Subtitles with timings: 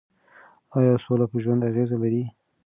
[0.77, 2.23] ایا سوله په ژوند اغېز لري؟